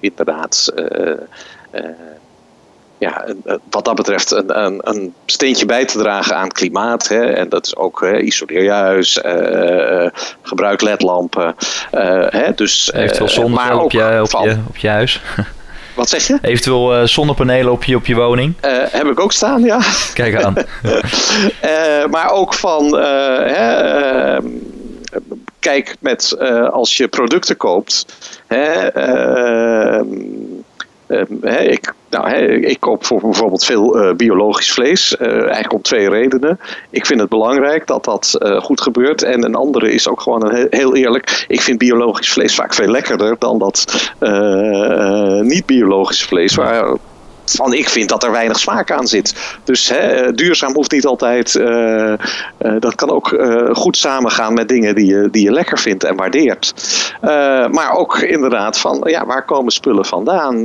[0.00, 0.72] inderdaad
[3.00, 3.24] ja,
[3.70, 7.08] wat dat betreft een, een, een, steentje bij te dragen aan klimaat.
[7.08, 7.24] Hè.
[7.24, 10.06] En dat is ook hè, isoleer je huis, uh,
[10.42, 11.54] gebruik ledlampen.
[11.94, 15.20] Uh, hè, dus, Eventueel zonnepanelen op, je, op, je, op je huis.
[15.94, 16.38] Wat zeg je?
[16.42, 18.54] Eventueel zonnepanelen op je, op je woning.
[18.90, 19.80] heb ik ook staan, ja.
[20.14, 20.54] Kijk aan.
[22.14, 22.96] maar ook van...
[22.96, 24.46] Hè, ehm,
[25.58, 26.38] kijk, met,
[26.70, 28.06] als je producten koopt...
[28.46, 30.06] Hè, ehm,
[31.06, 31.92] ehm, ik
[32.38, 35.16] ik koop voor bijvoorbeeld veel uh, biologisch vlees.
[35.20, 36.60] Uh, eigenlijk om twee redenen.
[36.90, 39.22] Ik vind het belangrijk dat dat uh, goed gebeurt.
[39.22, 41.44] En een andere is ook gewoon heel eerlijk.
[41.48, 44.12] Ik vind biologisch vlees vaak veel lekkerder dan dat
[45.42, 46.54] niet biologisch vlees.
[46.54, 46.96] Waar
[47.56, 49.58] van ik vind dat er weinig smaak aan zit.
[49.64, 51.54] Dus hè, duurzaam hoeft niet altijd.
[51.54, 52.16] Uh, uh,
[52.78, 56.16] dat kan ook uh, goed samengaan met dingen die je, die je lekker vindt en
[56.16, 56.74] waardeert.
[57.70, 60.64] maar ook inderdaad van ja, waar komen spullen vandaan?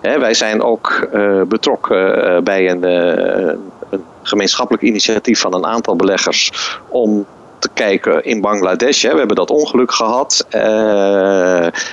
[0.00, 1.08] Hè, wij zijn ook
[1.48, 6.52] betrokken bij een, een gemeenschappelijk initiatief van een aantal beleggers
[6.88, 7.26] om
[7.62, 9.02] te kijken in Bangladesh.
[9.02, 9.12] Hè.
[9.12, 10.46] We hebben dat ongeluk gehad.
[10.50, 10.60] Uh,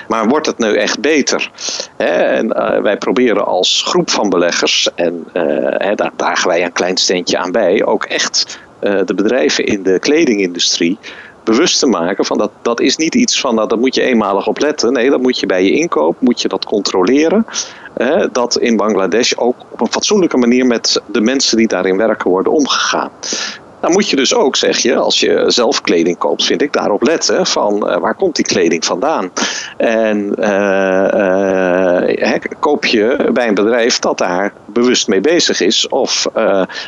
[0.07, 1.51] maar wordt het nu echt beter?
[1.97, 2.05] Hè?
[2.05, 6.71] En, uh, wij proberen als groep van beleggers, en uh, hè, daar dragen wij een
[6.71, 10.97] klein steentje aan bij, ook echt de bedrijven in de kledingindustrie
[11.43, 14.47] bewust te maken van dat dat is niet iets van dat daar moet je eenmalig
[14.47, 14.93] op letten.
[14.93, 17.45] Nee, dat moet je bij je inkoop, moet je dat controleren.
[18.31, 22.53] dat in Bangladesh ook op een fatsoenlijke manier met de mensen die daarin werken worden
[22.53, 23.11] omgegaan.
[23.79, 27.01] Dan moet je dus ook, zeg je, als je zelf kleding koopt, vind ik daarop
[27.01, 29.31] letten van uh, waar komt die kleding vandaan.
[29.77, 36.27] En uh, koop je bij een bedrijf dat daar bewust mee bezig is of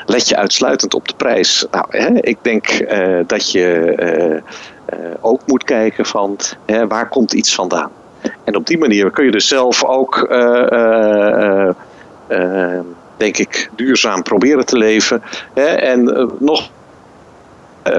[0.06, 1.65] let je uitsluitend op de prijs.
[1.71, 2.86] Nou, ik denk
[3.27, 4.43] dat je
[5.21, 6.38] ook moet kijken van
[6.88, 7.91] waar komt iets vandaan.
[8.43, 10.27] En op die manier kun je dus zelf ook
[13.17, 15.21] denk ik, duurzaam proberen te leven.
[15.54, 16.69] En nog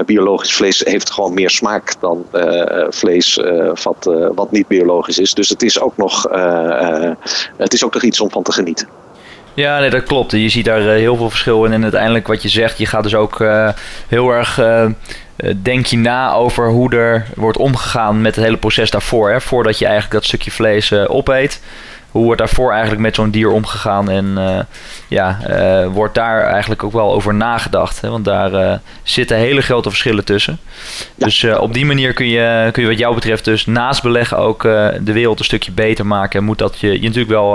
[0.05, 5.33] biologisch vlees heeft gewoon meer smaak dan uh, vlees uh, wat, wat niet biologisch is.
[5.33, 6.23] Dus het is, ook nog,
[7.57, 8.87] het is ook nog iets om van te genieten.
[9.53, 10.31] Ja, nee, dat klopt.
[10.31, 11.73] Je ziet daar heel veel verschil in.
[11.73, 13.45] En uiteindelijk wat je zegt, je gaat dus ook
[14.07, 14.59] heel erg...
[15.61, 19.31] denk je na over hoe er wordt omgegaan met het hele proces daarvoor.
[19.31, 19.41] Hè?
[19.41, 21.61] Voordat je eigenlijk dat stukje vlees opeet
[22.13, 24.09] hoe wordt daarvoor eigenlijk met zo'n dier omgegaan?
[24.09, 24.59] En uh,
[25.07, 28.01] ja, uh, wordt daar eigenlijk ook wel over nagedacht.
[28.01, 28.09] Hè?
[28.09, 28.73] Want daar uh,
[29.03, 30.59] zitten hele grote verschillen tussen.
[31.15, 34.61] Dus op die manier kun je, kun je wat jou betreft dus naast beleggen ook
[34.61, 36.39] de wereld een stukje beter maken.
[36.39, 37.53] En moet dat je, je natuurlijk wel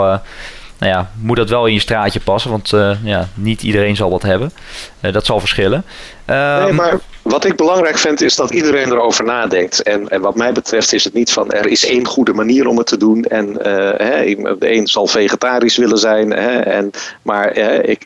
[0.78, 2.70] nou ja, moet dat wel in je straatje passen, want
[3.02, 4.52] ja, niet iedereen zal dat hebben.
[5.00, 5.84] dat zal verschillen.
[6.26, 9.82] nee, ehm, maar wat ik belangrijk vind is dat iedereen erover nadenkt.
[9.82, 12.76] En, en wat mij betreft is het niet van er is één goede manier om
[12.78, 13.24] het te doen.
[13.24, 13.46] En
[13.96, 16.30] hè, de een zal vegetarisch willen zijn.
[16.30, 16.90] Hè, en,
[17.22, 17.56] maar
[17.88, 18.04] ik,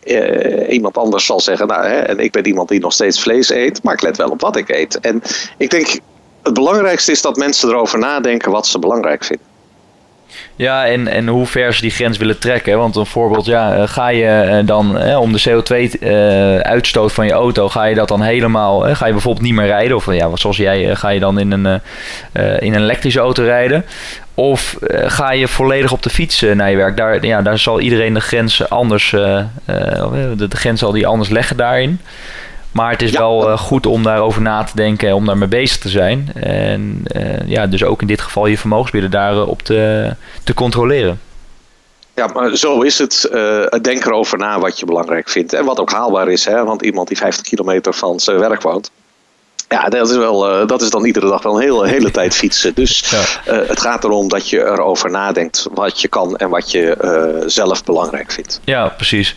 [0.69, 3.83] iemand anders zal zeggen, nou, hè, en ik ben iemand die nog steeds vlees eet,
[3.83, 5.01] maar ik let wel op wat ik eet.
[5.01, 5.23] En
[5.59, 5.99] ik denk,
[6.43, 9.52] het belangrijkste is dat mensen erover nadenken wat ze belangrijk vinden.
[10.57, 12.79] Ja, en, en hoe ver ze die grens willen trekken.
[12.79, 17.33] Want een voorbeeld, ja, eh, ga je eh, dan eh, om de CO2-uitstoot van je
[17.33, 19.97] auto, ga je dat dan helemaal, ga je bijvoorbeeld niet meer rijden?
[19.97, 21.81] Of ja, zoals jij, ga je dan in een,
[22.59, 23.85] in een elektrische auto rijden?
[24.35, 26.97] Of ga je volledig op de fiets naar je werk?
[26.97, 31.57] Daar, ja, daar zal iedereen de grens anders, de, de grens zal die anders leggen
[31.57, 32.01] daarin.
[32.73, 35.79] Maar het is wel uh, goed om daarover na te denken en om daarmee bezig
[35.79, 36.33] te zijn.
[36.35, 41.21] En uh, ja, dus ook in dit geval je vermogensbieden daarop te, te controleren.
[42.15, 43.31] Ja, maar zo is het.
[43.33, 45.53] Uh, denk erover na wat je belangrijk vindt.
[45.53, 46.45] En wat ook haalbaar is.
[46.45, 46.65] Hè?
[46.65, 48.91] Want iemand die 50 kilometer van zijn werk woont.
[49.73, 52.35] Ja, dat is, wel, uh, dat is dan iedere dag wel een hele, hele tijd
[52.35, 52.75] fietsen.
[52.75, 53.53] Dus ja.
[53.53, 57.49] uh, het gaat erom dat je erover nadenkt wat je kan en wat je uh,
[57.49, 58.61] zelf belangrijk vindt.
[58.65, 59.37] Ja, precies.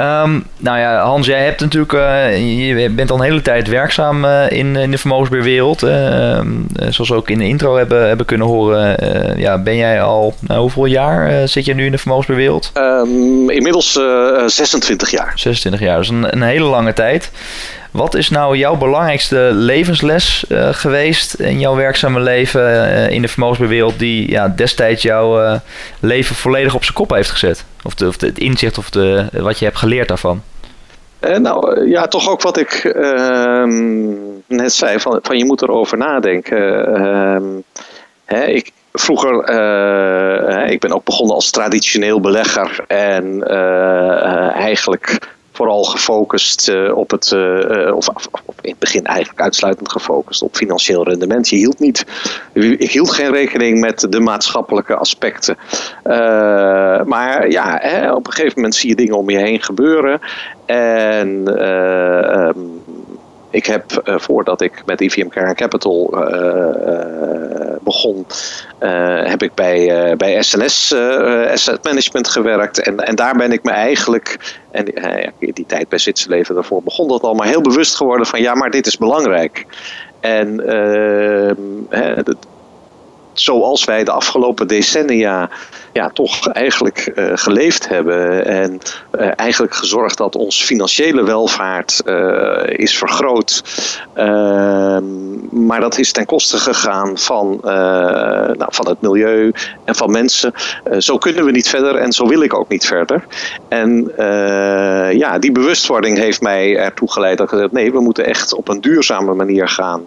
[0.00, 1.92] Um, nou ja, Hans, jij hebt natuurlijk,
[2.38, 5.82] je bent al een hele tijd werkzaam in, in de vermogensbeheerwereld.
[5.82, 6.48] Ehm,
[6.88, 8.96] zoals we ook in de intro hebben, hebben kunnen horen,
[9.38, 12.70] ja, ben jij al, nou, hoeveel jaar zit je nu in de vermogensbeheerwereld?
[12.74, 13.92] Um, inmiddels
[14.46, 15.32] 26 jaar.
[15.34, 17.30] 26 jaar, dus een, een hele lange tijd.
[17.96, 23.28] Wat is nou jouw belangrijkste levensles uh, geweest in jouw werkzame leven uh, in de
[23.28, 25.54] vermogensbewereld die ja, destijds jouw uh,
[26.00, 27.64] leven volledig op zijn kop heeft gezet?
[27.82, 30.42] Of, of het inzicht of de, wat je hebt geleerd daarvan?
[31.20, 34.12] nou ja, toch ook wat ik ehm,
[34.46, 36.94] net zei, van, van je moet erover nadenken.
[36.94, 37.44] Ehm,
[38.24, 39.38] hè, ik, vroeger,
[40.70, 43.42] ik ben ook begonnen als traditioneel belegger en
[44.54, 48.28] eigenlijk vooral gefocust uh, op het, uh, of, of,
[48.60, 51.48] in het begin eigenlijk uitsluitend gefocust op financieel rendement.
[51.48, 52.04] Je hield niet,
[52.52, 55.56] ik hield geen rekening met de maatschappelijke aspecten.
[57.04, 60.20] Maar ja, hè, op een gegeven moment zie je dingen om je heen gebeuren.
[60.66, 61.28] En
[61.68, 62.82] um,
[63.56, 68.26] ik heb uh, voordat ik met IVM Care Capital uh, begon,
[69.24, 70.94] heb ik bij, bij SNS
[71.52, 72.80] Asset Management gewerkt.
[72.80, 74.86] En, en daar ben ik me eigenlijk, en
[75.38, 78.54] in die tijd bij Zwitserleven daarvoor begon dat al, maar heel bewust geworden van ja,
[78.54, 79.66] maar dit is belangrijk.
[80.20, 82.34] En ehm,
[83.38, 85.50] zoals wij de afgelopen decennia
[85.96, 88.44] ja, toch eigenlijk uh, geleefd hebben.
[88.44, 88.78] En
[89.18, 93.62] uh, eigenlijk gezorgd dat ons financiële welvaart uh, is vergroot.
[94.14, 95.04] Ehm,
[95.66, 99.52] maar dat is ten koste gegaan van, nou, van het milieu
[99.84, 100.52] en van mensen.
[100.98, 103.24] zo kunnen we niet verder en zo wil ik ook niet verder.
[103.68, 104.12] En
[105.18, 108.68] ja, die bewustwording heeft mij ertoe geleid dat ik gezegd: nee, we moeten echt op
[108.68, 110.06] een duurzame manier gaan.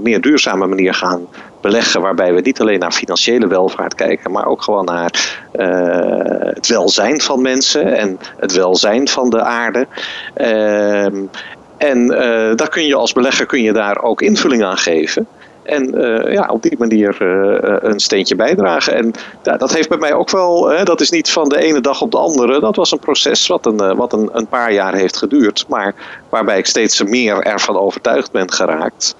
[0.00, 1.26] meer duurzame manier gaan
[1.60, 6.66] beleggen waarbij we niet alleen naar financiële welvaart kijken, maar ook gewoon naar uh, het
[6.66, 9.86] welzijn van mensen en het welzijn van de aarde.
[10.36, 11.04] Uh,
[11.76, 15.26] en uh, daar kun je als belegger kun je daar ook invulling aan geven.
[15.68, 18.94] En uh, ja, op die manier uh, een steentje bijdragen.
[18.94, 22.10] En dat heeft bij mij ook wel, dat is niet van de ene dag op
[22.10, 22.60] de andere.
[22.60, 25.64] Dat was een proces wat een, wat een, een paar jaar heeft geduurd.
[25.68, 25.94] Maar
[26.28, 29.14] waarbij ik steeds meer ervan overtuigd ben geraakt.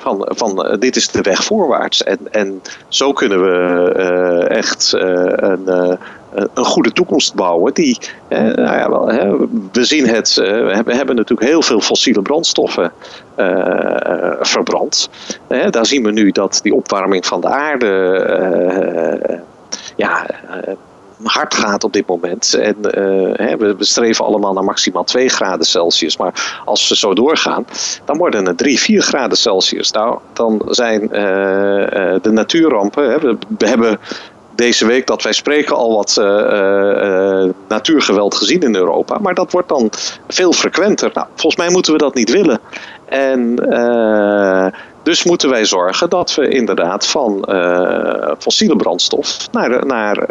[0.00, 2.02] van, van dit is de weg voorwaarts.
[2.02, 5.98] En, en zo kunnen we echt een
[6.32, 7.74] een goede toekomst bouwen.
[7.74, 9.36] Die, eh, nou ja, wel, hè,
[9.72, 12.92] we zien het, eh, we hebben natuurlijk heel veel fossiele brandstoffen
[13.38, 15.10] uh, verbrand.
[15.70, 19.40] daar zien we nu dat die opwarming van de aarde
[19.96, 20.26] ja,
[21.22, 22.54] hard gaat op dit moment.
[22.54, 22.76] En
[23.58, 26.16] we, streven allemaal naar maximaal 2 graden Celsius.
[26.16, 27.66] Maar als we zo doorgaan,
[28.04, 29.90] dan worden het 3, 4 graden Celsius.
[29.90, 31.08] Nou, dan zijn
[32.22, 33.10] de natuurrampen.
[33.10, 33.20] Hè,
[33.58, 33.98] we hebben
[34.56, 39.18] deze week dat wij spreken al wat uh, uh, natuurgeweld gezien in Europa.
[39.18, 39.90] Maar dat wordt dan
[40.28, 41.10] veel frequenter.
[41.14, 42.60] Nou, volgens mij moeten we dat niet willen.
[43.04, 43.54] En
[45.02, 47.48] dus moeten wij zorgen dat we inderdaad van
[48.38, 50.26] fossiele brandstof naar, naar,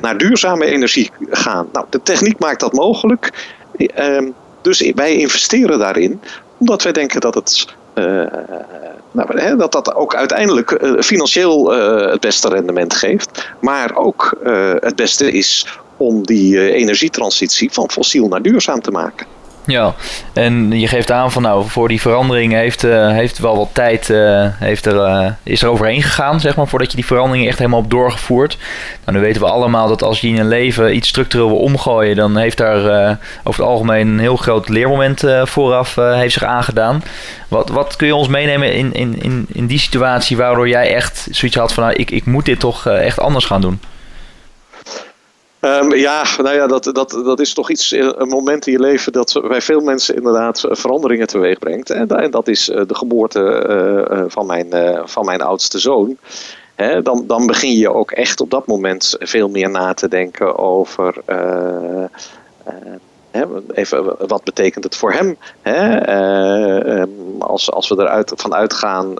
[0.00, 1.68] naar duurzame energie gaan.
[1.72, 3.32] Nou, de techniek maakt dat mogelijk.
[3.76, 4.30] Ehm,
[4.62, 6.20] dus wij investeren daarin,
[6.58, 7.66] omdat wij denken dat het
[9.10, 13.48] nou, hè, dat dat ook uiteindelijk uh, financieel uh, het beste rendement geeft.
[13.60, 14.38] Maar ook
[14.80, 19.26] het beste is om die energietransitie van fossiel naar duurzaam te maken.
[19.66, 19.94] Ja,
[20.32, 24.08] en je geeft aan van nou, voor die verandering heeft, uh, heeft wel wat tijd
[24.08, 27.58] uh, heeft er, uh, is er overheen gegaan, zeg maar, voordat je die verandering echt
[27.58, 28.58] helemaal hebt doorgevoerd.
[29.04, 32.16] Nou, nu weten we allemaal dat als je in een leven iets structureel wil omgooien,
[32.16, 37.02] dan heeft daar over het algemeen een heel groot leermoment vooraf heeft zich aangedaan.
[37.48, 41.28] Wat, wat kun je ons meenemen in, in, in, in die situatie waardoor jij echt
[41.30, 43.80] zoiets had van nou, ik, ik moet dit toch echt anders gaan doen?
[45.64, 48.78] Um, ja, nou ja, dat, dat, dat is toch iets, eh, een moment in je
[48.78, 51.90] leven dat bij veel mensen inderdaad eh, veranderingen teweeg brengt.
[51.90, 53.66] En, dat is eh, de geboorte
[54.10, 54.68] uh, van, mijn,
[55.04, 56.16] van mijn oudste zoon.
[57.02, 61.14] Dan, dan begin je ook echt op dat moment veel meer na te denken over.
[63.74, 65.36] even, wat betekent het voor hem?
[65.62, 69.14] Ehm, als, als we eruit van uitgaan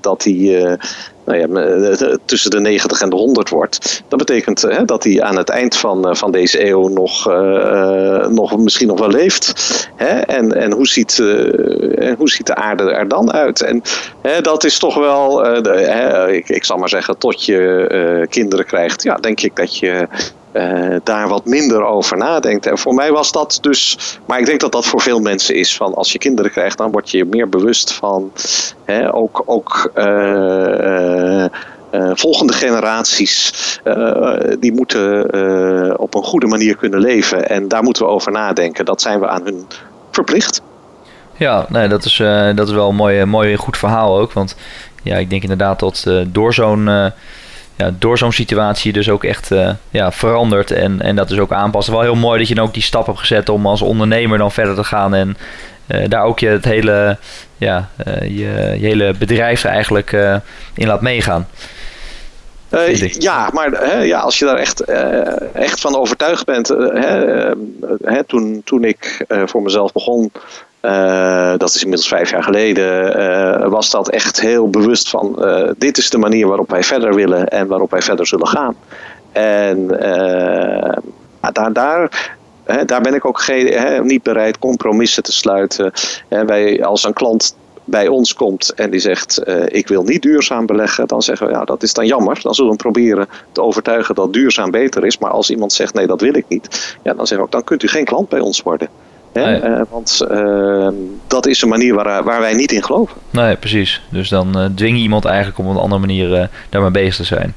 [0.00, 0.78] dat hij
[1.24, 4.02] nou ja, eh, tussen de 90 en de 100 wordt.
[4.08, 8.26] Dat betekent hè, dat hij aan het eind van, eh, van deze eeuw nog, uh,
[8.26, 9.52] nog misschien nog wel leeft.
[9.96, 10.20] Hè?
[10.20, 11.16] En, en, hoe ziet,
[12.18, 13.60] hoe ziet de aarde er dan uit?
[13.60, 13.82] En
[14.22, 15.46] hè, dat is toch wel,
[16.28, 20.08] ik, ik zal maar zeggen, tot je kinderen krijgt, ja, denk ik dat je
[20.54, 22.66] uh, daar wat minder over nadenkt.
[22.66, 25.76] En voor mij was dat dus, maar ik denk dat dat voor veel mensen is.
[25.76, 28.32] Van als je kinderen krijgt, dan word je meer bewust van
[28.84, 31.44] hè, ook, ook uh,
[32.14, 33.52] volgende generaties.
[34.60, 37.48] die moeten op een goede manier kunnen leven.
[37.48, 38.84] En daar moeten we over nadenken.
[38.84, 39.66] Dat zijn we aan hun
[40.10, 40.62] verplicht.
[41.36, 42.16] Ja, nee, dat, is,
[42.54, 44.32] dat is wel een mooi, mooi goed verhaal ook.
[44.32, 44.56] Want
[45.02, 47.12] ja, ik denk inderdaad dat door zo'n
[47.76, 50.70] ja, door zo'n situatie dus ook echt uh, ja, verandert.
[50.70, 51.92] En, en dat is ook aanpassen.
[51.92, 54.52] Wel heel mooi dat je dan ook die stap hebt gezet om als ondernemer dan
[54.52, 55.14] verder te gaan.
[55.14, 55.36] En
[55.86, 57.18] uh, daar ook je het hele,
[57.56, 60.12] ja, uh, je, je, hele bedrijf eigenlijk
[60.74, 61.48] in laat meegaan.
[63.18, 64.80] ja, maar hè, ja, als je daar echt,
[65.52, 66.68] echt van overtuigd bent.
[68.02, 70.32] hè, toen, toen ik voor mezelf begon,
[71.58, 75.98] dat is inmiddels vijf jaar geleden, uh, was dat echt heel bewust van uh, dit
[75.98, 78.76] is de manier waarop wij verder willen en waarop wij verder zullen gaan.
[79.32, 79.86] En
[81.52, 85.92] daar, daar, hè, daar ben ik ook geen, niet bereid compromissen te sluiten.
[86.28, 91.06] Wij, als een klant bij ons komt en die zegt ik wil niet duurzaam beleggen,
[91.06, 92.38] dan zeggen we ja dat is dan jammer.
[92.42, 95.18] Dan zullen we proberen te overtuigen dat duurzaam beter is.
[95.18, 97.64] Maar als iemand zegt nee dat wil ik niet, ja, dan zeggen we ook dan
[97.64, 98.88] kunt u geen klant bij ons worden.
[99.42, 99.62] Nee.
[99.62, 100.88] Uh, want uh,
[101.26, 103.16] dat is een manier waar, waar wij niet in geloven.
[103.30, 104.02] Nee, precies.
[104.08, 107.24] Dus dan uh, dwing je iemand eigenlijk om op een andere manier daarmee bezig te
[107.24, 107.54] zijn.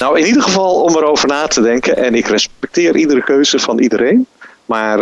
[0.00, 1.96] Nou, in ieder geval om erover na te denken.
[1.96, 4.26] En ik respecteer iedere keuze van iedereen.
[4.64, 4.98] Maar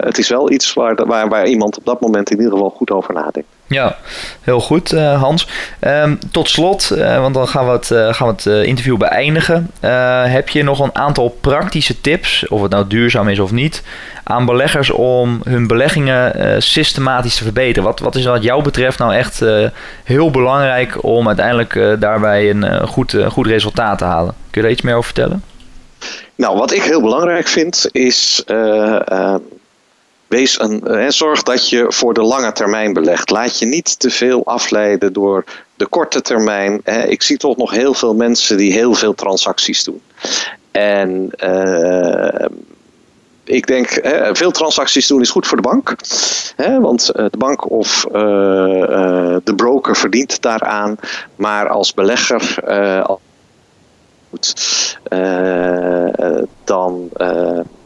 [0.00, 2.90] het is wel iets waar, waar, waar iemand op dat moment in ieder geval goed
[2.90, 3.48] over nadenkt.
[3.68, 3.96] Ja,
[4.40, 5.48] heel goed uh, Hans.
[5.80, 9.70] Um, tot slot, uh, want dan gaan we het, uh, gaan we het interview beëindigen.
[10.30, 13.82] heb je nog een aantal praktische tips, of het nou duurzaam is of niet,
[14.24, 17.82] aan beleggers om hun beleggingen systematisch te verbeteren?
[17.82, 19.44] Wat, wat is wat jou betreft nou echt
[20.04, 24.34] heel belangrijk om uiteindelijk daarbij een goed, goed resultaat te halen?
[24.50, 25.42] Kun je daar iets meer over vertellen?
[26.34, 28.42] Nou, wat ik heel belangrijk vind is
[30.26, 33.30] Wees een, zorg dat je voor de lange termijn belegt.
[33.30, 35.44] Laat je niet te veel afleiden door
[35.76, 36.80] de korte termijn.
[37.06, 40.02] ik zie toch nog heel veel mensen die heel veel transacties doen.
[40.70, 42.46] En uh,
[43.44, 44.00] ik denk,
[44.32, 45.94] veel transacties doen is goed voor de bank.
[46.80, 48.04] want eh, de bank of
[49.44, 50.96] de broker verdient daaraan.
[51.36, 52.54] Maar als belegger,
[56.64, 57.10] dan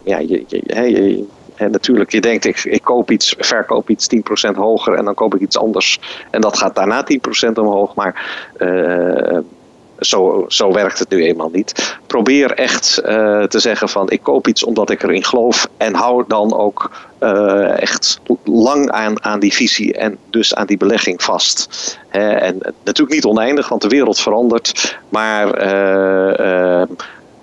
[0.03, 1.25] ja, je, je,
[1.61, 4.09] en natuurlijk, je denkt, ik, ik koop iets, verkoop iets
[4.51, 6.01] 10% hoger en dan koop ik iets anders.
[6.31, 7.05] En dat gaat daarna
[7.49, 7.95] 10% omhoog.
[7.95, 9.39] Maar uh,
[9.99, 11.99] zo, zo werkt het nu eenmaal niet.
[12.07, 15.69] Probeer echt uh, te zeggen van ik koop iets omdat ik erin geloof.
[15.77, 20.77] En hou dan ook uh, echt lang aan, aan die visie en dus aan die
[20.77, 21.99] belegging vast.
[22.11, 24.99] en natuurlijk niet oneindig, want de wereld verandert.
[25.09, 25.49] Maar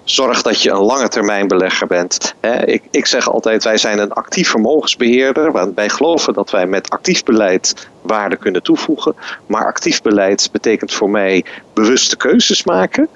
[0.09, 2.33] zorg dat je een lange termijn belegger bent.
[2.65, 5.51] ik, ik zeg altijd, wij zijn een actief vermogensbeheerder.
[5.51, 9.15] Want wij geloven dat wij met actief beleid waarde kunnen toevoegen.
[9.45, 13.09] Maar actief beleid betekent voor mij bewuste keuzes maken.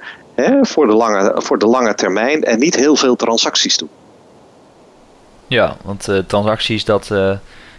[0.62, 3.90] voor, de lange, voor de lange termijn en niet heel veel transacties doen.
[5.48, 7.32] Ja, want uh, transacties, dat, uh,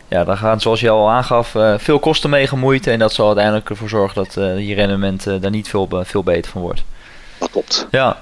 [0.09, 2.87] ja, daar gaan zoals je al aangaf uh, veel kosten mee gemoeid.
[2.87, 6.61] En dat zal uiteindelijk ervoor zorgen dat je rendement daar niet veel, veel beter van
[6.61, 6.83] wordt.
[7.39, 7.87] Dat klopt.
[7.91, 8.21] Ja,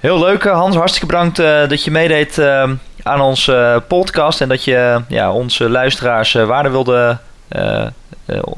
[0.00, 0.76] Heel leuk, eh, Hans.
[0.76, 2.70] Hartstikke bedankt uh, dat je meedeed uh,
[3.02, 7.18] aan onze podcast en dat je ja, onze luisteraars waarde wilde,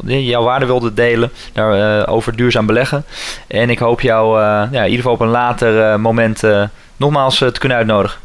[0.04, 3.04] jouw waarde wilde delen daar, over duurzaam beleggen.
[3.46, 6.42] En ik hoop jou ja, in ieder geval op een later moment
[6.96, 8.18] nogmaals te kunnen uitnodigen.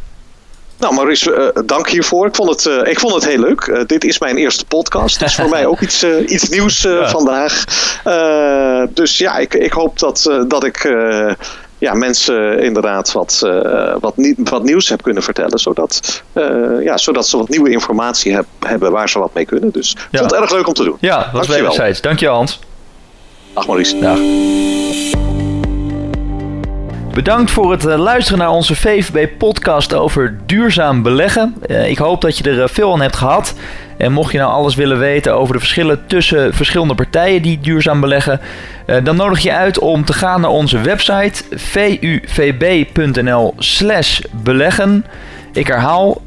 [0.77, 2.27] Nou, Maurice, uh, dank hiervoor.
[2.27, 3.65] Ik vond het, uh, ik vond het heel leuk.
[3.65, 5.19] Uh, dit is mijn eerste podcast.
[5.19, 7.09] Dus voor mij ook iets, iets nieuws ja.
[7.09, 7.63] vandaag.
[8.93, 10.83] dus ja, ik, ik hoop dat, dat ik
[11.77, 13.39] ja, mensen inderdaad wat,
[13.99, 15.59] wat, wat nieuws heb kunnen vertellen.
[15.59, 16.23] Zodat,
[16.83, 19.71] ja, zodat ze wat nieuwe informatie heb, hebben waar ze wat mee kunnen.
[19.71, 20.19] Dus ik ja.
[20.19, 20.97] vond het erg leuk om te doen.
[20.99, 22.01] Ja, was wederzijds.
[22.01, 22.59] Dankjewel Hans.
[23.53, 23.99] Dag Maurice.
[23.99, 24.17] Dag.
[27.15, 31.55] Bedankt voor het eh, luisteren naar onze VVB-podcast over duurzaam beleggen.
[31.65, 33.55] Eh, ik hoop dat je er eh, veel aan hebt gehad.
[33.97, 38.01] En mocht je nou alles willen weten over de verschillen tussen verschillende partijen die duurzaam
[38.01, 38.39] beleggen,
[39.03, 41.43] dan nodig je uit om te gaan naar onze website
[42.25, 45.05] vuvb.nl/slash beleggen.
[45.55, 46.21] Ik herhaal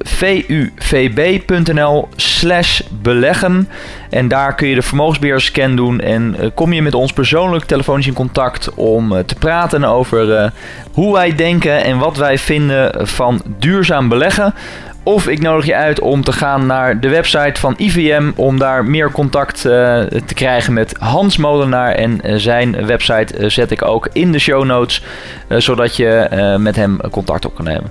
[0.78, 3.68] vuvb.nl slash beleggen.
[4.10, 6.00] En daar kun je de vermogensbeheerscan doen.
[6.00, 10.42] En uh, kom je met ons persoonlijk telefonisch in contact om uh, te praten over
[10.42, 10.50] uh,
[10.92, 14.54] hoe wij denken en wat wij vinden van duurzaam beleggen.
[15.02, 18.84] Of ik nodig je uit om te gaan naar de website van IVM om daar
[18.84, 21.92] meer contact te krijgen met Hans Molenaar.
[21.92, 25.02] En zijn website zet ik ook in de show notes,
[25.48, 27.90] zodat je met hem contact op kan nemen.